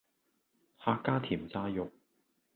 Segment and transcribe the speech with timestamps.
[0.83, 1.91] 客家甜炸肉